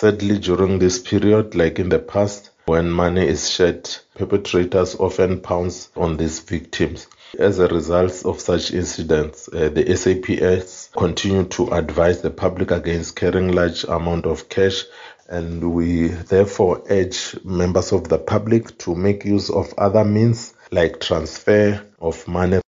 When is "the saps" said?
9.70-10.90